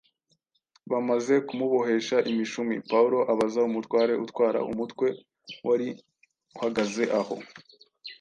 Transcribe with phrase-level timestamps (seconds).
[0.91, 5.07] Bamaze kumubohesha imishumi, Pawulo abaza umutware utwara umutwe
[5.67, 5.87] wari
[6.55, 7.35] uhagaze aho